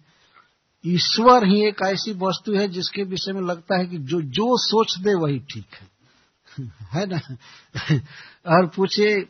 ईश्वर 0.85 1.47
ही 1.47 1.67
एक 1.67 1.81
ऐसी 1.87 2.13
वस्तु 2.13 2.55
है 2.55 2.67
जिसके 2.67 3.03
विषय 3.03 3.31
में 3.31 3.41
लगता 3.41 3.79
है 3.79 3.85
कि 3.85 3.97
जो 3.97 4.21
जो 4.21 4.57
सोच 4.57 4.97
दे 4.97 5.13
वही 5.13 5.39
ठीक 5.39 5.65
है। 5.73 5.93
है 6.93 7.05
ना? 7.05 7.19
और 8.47 8.67
पूछे 8.67 9.21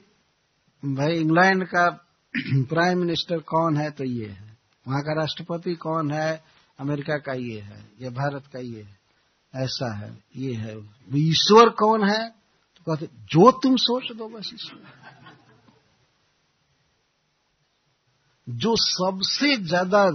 भाई 0.85 1.13
इंग्लैंड 1.13 1.65
का 1.65 1.89
प्राइम 2.55 2.99
मिनिस्टर 2.99 3.39
कौन 3.39 3.77
है 3.77 3.91
तो 3.91 4.03
ये 4.03 4.25
है। 4.25 4.57
वहाँ 4.87 5.01
का 5.01 5.13
राष्ट्रपति 5.13 5.75
कौन 5.75 6.11
है? 6.11 6.43
अमेरिका 6.79 7.17
का 7.17 7.33
ये 7.33 7.59
है, 7.59 7.85
या 8.01 8.09
भारत 8.09 8.43
का 8.53 8.59
ये 8.59 8.81
है। 8.81 8.99
ऐसा 9.55 9.95
है, 9.97 10.17
ये 10.35 10.53
है। 10.53 10.77
ईश्वर 11.15 11.69
कौन 11.69 12.09
है? 12.09 12.29
तो 12.77 12.95
कहते 12.95 13.05
जो 13.05 13.51
तुम 13.51 13.75
सोच 13.75 14.17
दो 14.17 14.29
बस 14.29 14.51
ईश्वर 14.53 15.02
जो 18.47 18.75
सबसे 18.75 19.55
ज़्यादा 19.57 20.09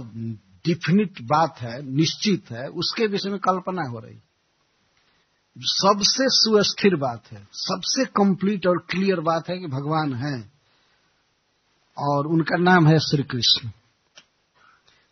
डिफिनिट 0.65 1.21
बात 1.21 1.55
है 1.59 1.81
निश्चित 1.95 2.51
है 2.51 2.67
उसके 2.67 3.07
विषय 3.07 3.29
में 3.29 3.39
कल्पना 3.39 3.89
हो 3.89 3.99
रही 3.99 4.19
सबसे 5.57 6.25
सुस्थिर 6.29 6.95
बात 6.95 7.31
है 7.31 7.47
सबसे 7.53 8.05
कंप्लीट 8.05 8.67
और 8.67 8.77
क्लियर 8.89 9.19
बात 9.19 9.49
है 9.49 9.57
कि 9.59 9.67
भगवान 9.67 10.13
है 10.13 10.51
और 11.97 12.27
उनका 12.27 12.57
नाम 12.57 12.87
है 12.87 12.99
श्री 12.99 13.23
कृष्ण। 13.23 13.69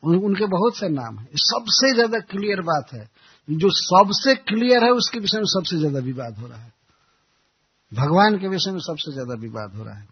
उन, 0.03 0.15
उनके 0.15 0.45
बहुत 0.45 0.77
से 0.77 0.89
नाम 0.89 1.17
है। 1.19 1.27
सबसे 1.36 1.93
ज़्यादा 1.93 2.19
क्लियर 2.19 2.62
बात 2.62 2.93
है 2.93 3.09
जो 3.47 3.69
सबसे 3.69 4.36
क्लियर 4.36 4.83
है 4.83 4.91
उसके 4.91 5.19
विषय 5.19 5.38
में 5.38 5.45
सबसे 5.45 5.77
ज़्यादा 5.77 6.00
विवाद 6.00 6.38
हो 6.38 6.47
रहा 6.47 6.59
है। 6.59 6.74
भगवान 7.91 8.38
के 8.38 8.47
विषय 8.47 8.71
में 8.71 8.79
सबसे 8.79 9.12
ज़्यादा 9.12 9.33
विवाद 9.33 9.75
हो 9.75 9.83
रहा 9.83 9.95
है। 9.95 10.07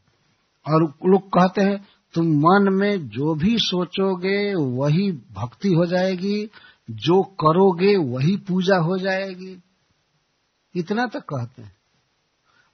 और 0.65 0.83
लोग 1.05 1.27
कहते 1.29 1.61
हैं 1.61 1.77
तुम 2.15 2.25
मन 2.27 2.73
में 2.73 3.09
जो 3.09 3.35
भी 3.35 3.57
सोचोगे, 3.59 4.55
वही 4.55 5.11
भक्ति 5.11 5.67
हो 5.67 5.85
जाएगी, 5.85 6.49
जो 6.89 7.23
करोगे, 7.23 7.97
वही 7.97 8.37
पूजा 8.37 8.77
हो 8.77 8.97
जाएगी। 8.97 9.61
इतना 10.75 11.05
तक 11.05 11.19
कहते 11.19 11.61
हैं। 11.61 11.75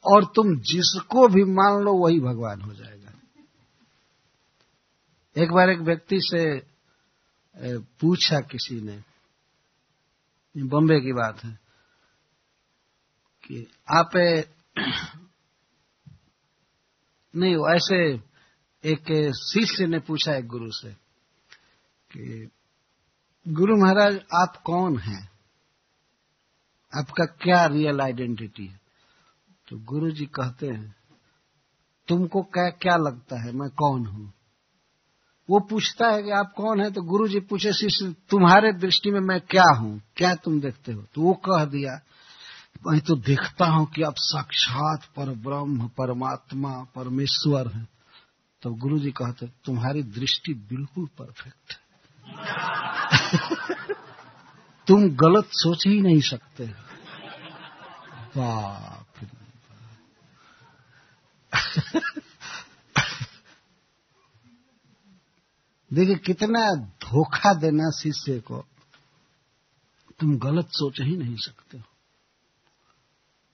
और 0.06 0.26
तुम 0.26 0.60
जिसको 0.60 1.28
भी 1.28 1.44
मान 1.44 1.84
लो, 1.84 1.94
वही 1.94 2.20
भगवान 2.20 2.62
हो 2.62 2.74
जाएगा। 2.74 3.12
एक 5.38 5.52
बार 5.52 5.70
एक 5.70 5.80
व्यक्ति 5.80 6.20
से 6.22 6.64
पूछा 7.78 8.40
किसी 8.40 8.82
ने 8.82 9.04
बॉम्बे 10.58 11.00
की 11.00 11.14
बात 11.14 11.44
है, 11.44 11.60
कि 13.46 13.68
आप, 13.96 14.10
नहीं 17.36 17.76
ऐसे 17.76 18.31
एक 18.86 19.32
शिष्य 19.36 19.88
ने 19.88 20.00
पूछा 20.00 20.36
एक 20.36 20.48
गुरु 20.48 20.72
से 20.72 20.92
कि, 22.12 22.50
गुरु 23.48 23.78
महाराज, 23.78 24.16
आप 24.16 24.62
कौन 24.66 24.98
हैं? 24.98 25.30
आपका 26.98 27.26
क्या 27.26 27.66
रियल 27.66 28.02
आइडेंटिटी 28.02 28.66
है? 28.66 28.80
तो 29.70 29.80
गुरु 29.80 30.12
जी 30.12 30.26
कहते 30.26 30.68
हैं, 30.68 30.96
तुमको 32.08 32.42
क्या 32.42 32.70
क्या 32.70 32.96
लगता 32.96 33.44
है? 33.44 33.52
मैं 33.52 33.70
कौन 33.70 34.06
हूँ? 34.06 34.34
वो 35.50 35.60
पूछता 35.60 36.08
है 36.08 36.24
कि, 36.24 36.32
आप 36.32 36.54
कौन 36.58 36.82
है? 36.82 36.92
तो 36.92 37.02
गुरु 37.02 37.28
जी 37.28 37.40
पूछे, 37.40 37.74
शिष्य, 37.74 38.16
तुम्हारे 38.30 38.74
दृष्टि 38.74 39.12
में 39.12 39.20
मैं 39.20 39.42
क्या 39.42 39.78
हूँ? 39.78 40.02
क्या 40.16 40.36
तुम 40.36 40.62
देखते 40.62 40.94
हो? 40.94 41.02
तो 41.02 41.22
वो 41.22 41.34
कह 41.34 41.66
दिया, 41.66 42.02
मैं 42.88 43.00
तो 43.00 43.16
देखता 43.16 43.66
हूँ 43.66 43.86
कि 43.86 44.02
आप 44.02 44.16
साक्षात 44.18 45.06
पर 45.06 45.30
ब्रह्म, 45.30 45.88
परमात्मा, 45.88 46.84
परमेश्वर 46.96 47.68
हैं। 47.68 47.88
तो 48.62 48.74
गुरु 48.74 49.00
जी 49.00 49.12
कहते, 49.12 49.48
तुम्हारी 49.48 50.04
दृष्टि 50.04 50.54
बिल्कुल 50.54 51.10
परफेक्ट 51.22 51.78
तुम 54.88 55.10
गलत 55.10 55.46
सोच 55.46 55.88
ही 55.88 56.02
नहीं 56.02 56.22
सकते। 56.22 56.74
बाप। 58.38 59.06
देखिए, 65.94 66.16
कितना 66.16 66.76
धोखा 66.76 67.54
देना 67.54 67.90
शिष्य 67.90 68.40
को, 68.40 68.66
तुम 70.20 70.38
गलत 70.38 70.66
सोच 70.66 71.02
ही 71.02 71.18
नहीं 71.18 71.36
सकते 71.36 71.78
हो। 71.78 71.84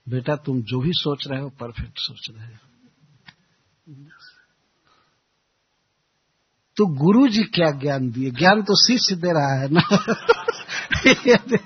बेटा, 0.10 0.36
तुम 0.36 0.62
जो 0.62 0.80
भी 0.80 0.92
सोच 0.94 1.28
रहे 1.28 1.42
हो, 1.42 1.50
परफेक्ट 1.50 1.98
सोच 1.98 2.28
रहे 2.32 2.48
हो। 2.48 2.58
तो 6.78 6.86
गुरु 6.86 7.28
जी 7.28 7.44
क्या 7.44 7.72
ज्ञान 7.72 8.12
दिए? 8.12 8.32
ज्ञान 8.32 8.62
तो 8.62 8.76
शिष्य 8.88 9.16
दे 9.16 9.32
रहा 9.32 9.62
है 9.62 9.70
ना? 9.72 9.82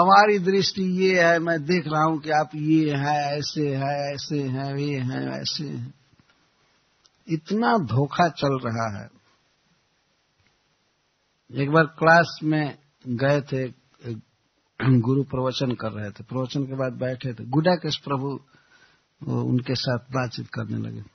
हमारी 0.00 0.38
दृष्टि 0.38 0.82
ये 0.82 1.24
है, 1.24 1.38
मैं 1.38 1.64
देख 1.64 1.84
रहा 1.86 2.04
हूँ 2.04 2.20
कि 2.20 2.30
आप 2.30 2.50
ये 2.54 2.90
है, 2.90 3.38
ऐसे 3.38 3.76
है, 3.76 4.14
ऐसे 4.14 4.42
हैं, 4.42 4.76
ये 4.76 4.98
हैं, 4.98 5.40
ऐसे 5.40 5.64
हैं। 5.64 5.94
इतना 7.28 7.78
धोखा 7.78 8.28
चल 8.28 8.58
रहा 8.58 9.02
है। 9.02 9.08
एक 11.52 11.70
बार 11.70 11.84
क्लास 11.84 12.40
में 12.42 12.78
गए 13.06 13.40
थे, 13.40 13.68
गुरु 15.00 15.22
प्रवचन 15.22 15.72
कर 15.72 15.92
रहे 15.92 16.10
थे। 16.10 16.24
प्रवचन 16.24 16.64
के 16.64 16.76
बाद 16.76 16.92
बैठे 16.92 17.28
थे। 17.28 17.44
गुडा 17.44 17.50
गुडाकेश 17.50 17.96
प्रभु 17.96 18.40
उनके 19.32 19.74
साथ 19.74 19.98
बातचीत 19.98 20.48
करने 20.48 20.76
लगे। 20.76 21.13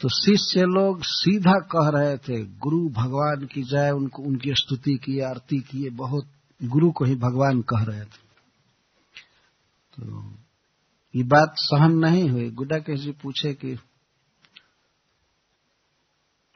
तो 0.00 0.08
शिष्य 0.08 0.60
लोग 0.60 1.02
सीधा 1.02 1.52
कह 1.52 1.98
रहे 1.98 2.18
थे, 2.18 2.44
गुरु 2.44 2.88
भगवान 2.88 3.46
की 3.46 3.62
जय, 3.62 3.90
उनको 3.90 4.22
उनकी 4.22 4.54
स्तुति 4.54 4.94
की 4.94 5.20
आरती 5.20 5.60
की 5.60 5.90
बहुत 5.90 6.26
गुरु 6.62 6.90
को 6.90 7.04
ही 7.04 7.14
भगवान 7.14 7.62
कह 7.62 7.82
रहे 7.82 8.00
थे। 8.00 8.30
तो 9.96 10.34
ये 11.16 11.22
बात 11.22 11.54
सहन 11.56 11.92
नहीं 11.92 12.30
हुई। 12.30 12.50
गुडाकेश 12.50 13.00
जी 13.00 13.12
पूछे 13.12 13.54
कि, 13.54 13.72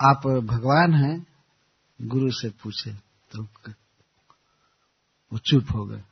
आप 0.01 0.27
भगवान 0.27 0.95
हैं? 0.95 1.27
गुरु 2.03 2.31
से 2.31 2.51
पूछे। 2.51 2.92
तो 3.33 3.42
वो 5.33 5.38
चुप 5.38 5.66
हो 5.75 5.85
गए। 5.85 6.03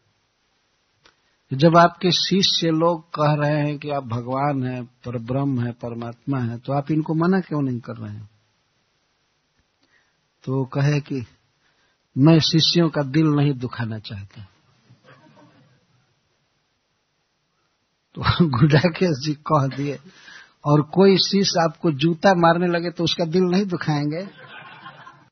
जब 1.52 1.76
आपके 1.76 2.10
शिष्य 2.10 2.70
लोग 2.70 3.04
कह 3.08 3.32
रहे 3.34 3.58
हैं 3.58 3.78
कि 3.78 3.90
आप 3.90 4.04
भगवान 4.04 4.64
हैं 4.64 4.84
पर 4.84 5.18
ब्रह्म 5.18 5.64
है, 5.64 5.72
परमात्मा 5.72 6.38
है 6.38 6.58
तो 6.58 6.72
आप 6.72 6.90
इनको 6.90 7.14
मना 7.14 7.40
क्यों 7.40 7.62
नहीं 7.62 7.80
कर 7.80 7.96
रहे 7.96 8.12
हैं? 8.12 8.30
तो 10.44 10.64
कहे 10.64 11.00
कि 11.00 11.26
मैं 12.18 12.40
शिष्यों 12.40 12.88
का 12.90 13.02
दिल 13.02 13.26
नहीं 13.26 13.52
दुखाना 13.54 13.98
चाहता। 13.98 14.42
तो 18.14 18.22
गुडाकेश 18.60 19.10
जी 19.10 19.34
कह 19.34 19.66
दिए, 19.76 19.98
और 20.66 20.82
कोई 20.82 21.16
शिष्य 21.16 21.64
आपको 21.64 21.92
जूता 21.92 22.34
मारने 22.34 22.66
लगे 22.66 22.90
तो 22.90 23.04
उसका 23.04 23.24
दिल 23.24 23.42
नहीं 23.42 23.66
दुखाएँगे? 23.66 24.51